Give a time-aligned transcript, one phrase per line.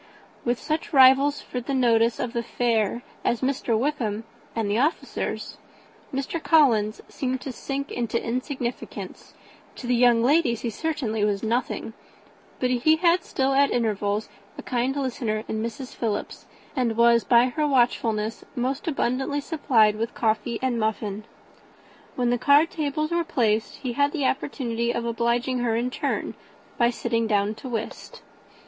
[0.43, 3.77] With such rivals for the notice of the fair as Mr.
[3.77, 4.23] Wickham
[4.55, 5.59] and the officers,
[6.11, 6.41] Mr.
[6.41, 9.35] Collins seemed to sink into insignificance;
[9.75, 11.93] to the young ladies he certainly was nothing;
[12.59, 14.27] but he had still at intervals
[14.57, 15.95] a kind listener in Mrs.
[15.95, 21.25] Philips, and was, by her watchfulness, most abundantly supplied with coffee and muffin.
[22.15, 26.33] When the card tables were placed, he had an opportunity of obliging her, in return,
[26.79, 28.23] by sitting down to whist.